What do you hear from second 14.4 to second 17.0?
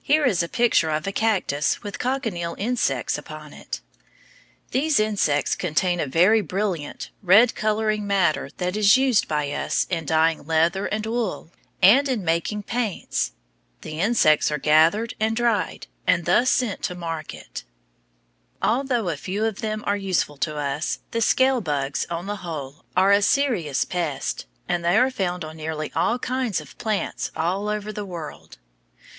are gathered and dried, and thus sent to